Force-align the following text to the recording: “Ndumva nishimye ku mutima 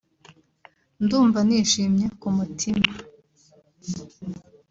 “Ndumva 1.03 1.39
nishimye 1.47 2.05
ku 2.19 2.27
mutima 2.37 2.87